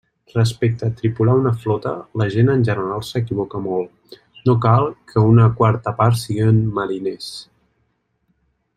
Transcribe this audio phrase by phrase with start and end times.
[0.35, 1.91] Respecte a tripular una flota,
[2.21, 7.33] la gent en general s'equivoca molt; no cal que una quarta part siguen mariners.